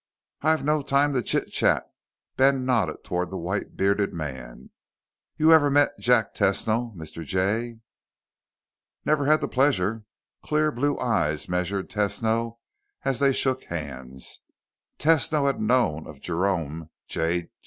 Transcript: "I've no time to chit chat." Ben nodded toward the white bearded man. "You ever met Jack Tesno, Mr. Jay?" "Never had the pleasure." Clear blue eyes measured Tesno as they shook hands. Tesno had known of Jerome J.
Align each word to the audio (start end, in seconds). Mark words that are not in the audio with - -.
"I've 0.41 0.65
no 0.65 0.81
time 0.81 1.13
to 1.13 1.21
chit 1.21 1.51
chat." 1.51 1.83
Ben 2.35 2.65
nodded 2.65 3.03
toward 3.03 3.29
the 3.29 3.37
white 3.37 3.77
bearded 3.77 4.15
man. 4.15 4.71
"You 5.37 5.53
ever 5.53 5.69
met 5.69 5.91
Jack 5.99 6.33
Tesno, 6.33 6.91
Mr. 6.95 7.23
Jay?" 7.23 7.81
"Never 9.05 9.27
had 9.27 9.41
the 9.41 9.47
pleasure." 9.47 10.03
Clear 10.41 10.71
blue 10.71 10.97
eyes 10.97 11.47
measured 11.47 11.91
Tesno 11.91 12.57
as 13.05 13.19
they 13.19 13.31
shook 13.31 13.65
hands. 13.65 14.39
Tesno 14.97 15.45
had 15.45 15.61
known 15.61 16.07
of 16.07 16.19
Jerome 16.19 16.89
J. 17.05 17.51